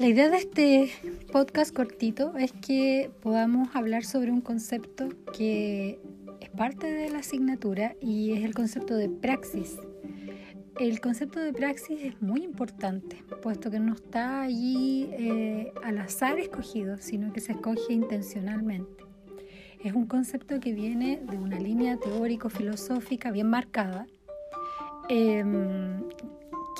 [0.00, 0.90] La idea de este
[1.30, 6.00] podcast cortito es que podamos hablar sobre un concepto que
[6.40, 9.76] es parte de la asignatura y es el concepto de praxis.
[10.78, 16.38] El concepto de praxis es muy importante, puesto que no está allí eh, al azar
[16.38, 19.04] escogido, sino que se escoge intencionalmente.
[19.84, 24.06] Es un concepto que viene de una línea teórico-filosófica bien marcada,
[25.10, 26.00] em,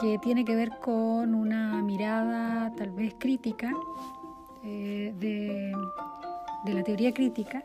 [0.00, 3.74] que tiene que ver con una mirada tal vez crítica
[4.64, 5.72] eh, de,
[6.72, 7.64] la teoría crítica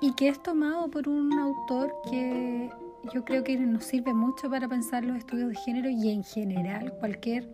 [0.00, 2.70] y que es tomado por un autor que
[3.12, 6.92] yo creo que nos sirve mucho para pensar los estudios de género y en general
[7.00, 7.48] cualquier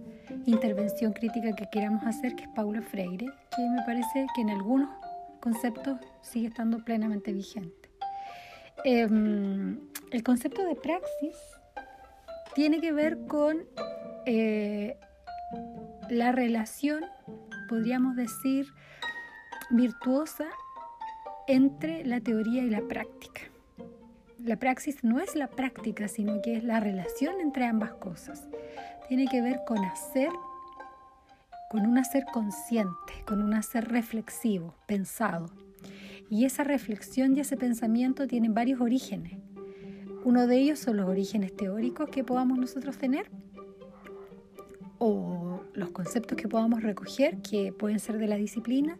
[0.46, 4.90] intervención crítica que queramos hacer, que es Paulo Freire, que me parece que en algunos
[5.40, 7.90] conceptos sigue estando plenamente vigente.
[8.84, 9.78] Em,
[10.10, 11.36] el concepto de praxis
[12.54, 13.64] tiene que ver con
[14.26, 14.96] eh,
[16.08, 17.04] la relación,
[17.68, 18.66] podríamos decir,
[19.70, 20.46] virtuosa
[21.46, 23.42] entre la teoría y la práctica.
[24.38, 28.46] La praxis no es la práctica, sino que es la relación entre ambas cosas.
[29.08, 30.28] Tiene que ver con hacer,
[31.70, 35.50] con un hacer consciente, con un hacer reflexivo, pensado.
[36.30, 39.38] Y esa reflexión y ese pensamiento tienen varios orígenes.
[40.24, 43.30] Uno de ellos son los orígenes teóricos que podamos nosotros tener
[44.98, 48.98] o los conceptos que podamos recoger que pueden ser de la disciplina.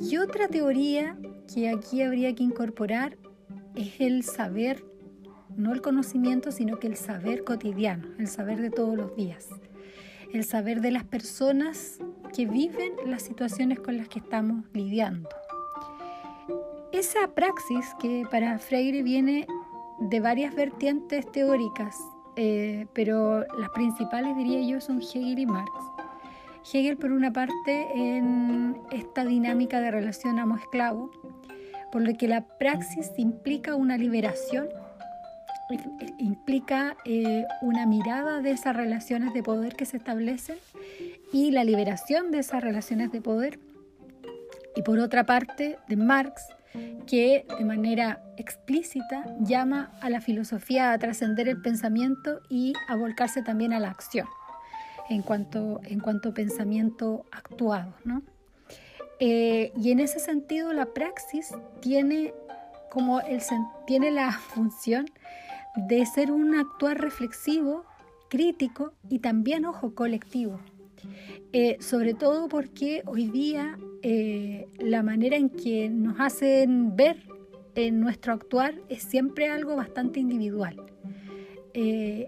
[0.00, 1.16] Y otra teoría
[1.52, 3.16] que aquí habría que incorporar
[3.76, 4.84] es el saber,
[5.56, 9.48] no el conocimiento, sino que el saber cotidiano, el saber de todos los días,
[10.32, 11.98] el saber de las personas
[12.34, 15.28] que viven las situaciones con las que estamos lidiando.
[16.90, 19.46] Esa praxis que para Freire viene
[19.98, 21.96] de varias vertientes teóricas,
[22.36, 25.70] eh, pero las principales diría yo son Hegel y Marx.
[26.72, 31.10] Hegel por una parte en esta dinámica de relación amo-esclavo,
[31.90, 34.68] por lo que la praxis implica una liberación,
[36.18, 40.56] implica eh, una mirada de esas relaciones de poder que se establecen
[41.32, 43.58] y la liberación de esas relaciones de poder.
[44.76, 46.46] Y por otra parte, de Marx,
[47.06, 53.42] que de manera explícita llama a la filosofía a trascender el pensamiento y a volcarse
[53.42, 54.26] también a la acción
[55.08, 57.94] en cuanto, en cuanto pensamiento actuado.
[59.20, 62.32] Eh, y en ese sentido la praxis tiene,
[62.90, 63.40] como el,
[63.86, 65.06] tiene la función
[65.76, 67.84] de ser un actuar reflexivo,
[68.28, 70.60] crítico y también, ojo, colectivo.
[71.52, 74.61] Eh, sobre todo porque hoy día eh,
[74.92, 77.16] la manera en que nos hacen ver
[77.74, 80.76] en nuestro actuar es siempre algo bastante individual.
[81.72, 82.26] Eh,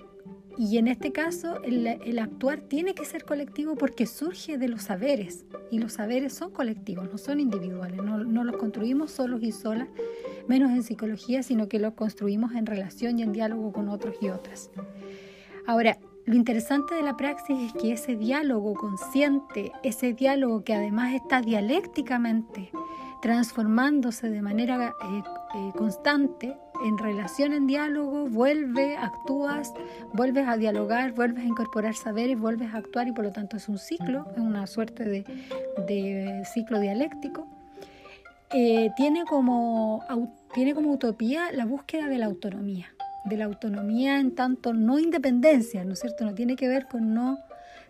[0.56, 5.44] y en este caso el, actuar tiene que ser colectivo porque surge de los saberes
[5.70, 9.88] y los saberes son colectivos, no son individuales, no, no los construimos solos y solas,
[10.48, 14.30] menos en psicología, sino que los construimos en relación y en diálogo con otros y
[14.30, 14.70] otras.
[15.66, 21.14] Ahora, lo interesante de la praxis es que ese diálogo consciente, ese diálogo que además
[21.14, 22.70] está dialécticamente
[23.20, 25.22] transformándose de manera eh,
[25.54, 29.72] eh, constante, en relación, en diálogo, vuelve, actúas,
[30.12, 33.68] vuelves a dialogar, vuelves a incorporar saberes, vuelves a actuar y por lo tanto es
[33.68, 37.46] un ciclo, es una suerte de, ciclo dialéctico.
[38.50, 40.04] Eh, tiene, como,
[40.52, 45.84] tiene como utopía la búsqueda de la autonomía de la autonomía en tanto no independencia,
[45.84, 46.24] ¿no es cierto?
[46.24, 47.38] No tiene que ver con no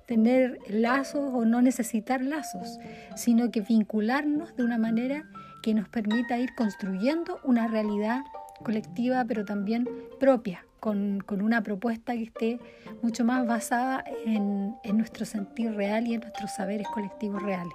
[0.06, 2.78] tener lazos o no necesitar lazos,
[3.16, 5.24] sino que vincularnos de una manera
[5.62, 8.20] que nos permita ir construyendo una realidad
[8.62, 9.88] colectiva, pero también
[10.20, 12.60] propia, con, una propuesta que esté
[13.02, 17.74] mucho más basada en, en nuestro sentir real y en nuestros saberes colectivos reales.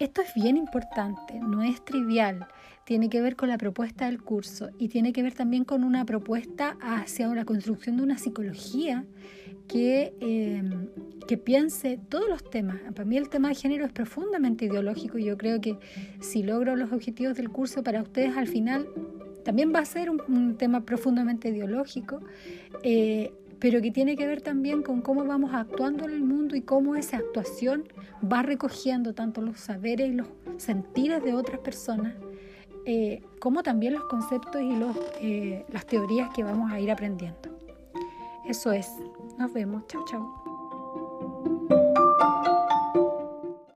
[0.00, 2.48] Esto es bien importante, no es trivial
[2.90, 6.04] tiene que ver con la propuesta del curso y tiene que ver también con una
[6.04, 9.04] propuesta hacia la construcción de una psicología
[9.68, 10.88] que, em,
[11.28, 12.80] que piense todos los temas.
[12.92, 15.78] Para mí el tema de género es profundamente ideológico y yo creo que
[16.18, 18.88] si logro los objetivos del curso para ustedes al final
[19.44, 22.20] también va a ser un, tema profundamente ideológico,
[22.82, 26.62] eh, pero que tiene que ver también con cómo vamos actuando en el mundo y
[26.62, 27.84] cómo esa actuación
[28.20, 32.14] va recogiendo tanto los saberes y los sentires de otras personas
[32.86, 37.56] eh, como también los conceptos y los, eh, las teorías que vamos a ir aprendiendo.
[38.46, 38.90] Eso es.
[39.38, 39.86] Nos vemos.
[39.86, 40.39] Chao, chao.